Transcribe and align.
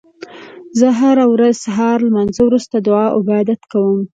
زه 0.79 0.87
هره 0.99 1.25
ورځ 1.33 1.55
د 1.57 1.61
سهار 1.65 1.97
لمانځه 2.07 2.41
وروسته 2.45 2.75
دعا 2.79 3.05
او 3.15 3.19
عبادت 3.23 3.61
کوم 3.71 3.99